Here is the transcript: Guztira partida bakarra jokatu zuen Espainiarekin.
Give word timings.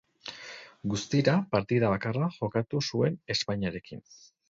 Guztira 0.93 1.35
partida 1.53 1.93
bakarra 1.93 2.33
jokatu 2.41 2.85
zuen 2.91 3.25
Espainiarekin. 3.37 4.07